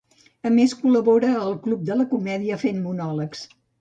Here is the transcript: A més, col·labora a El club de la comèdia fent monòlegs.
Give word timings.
A 0.49 0.51
més, 0.53 0.71
col·labora 0.85 1.29
a 1.33 1.43
El 1.49 1.53
club 1.67 1.83
de 1.91 1.99
la 1.99 2.07
comèdia 2.15 2.59
fent 2.67 2.81
monòlegs. 2.87 3.45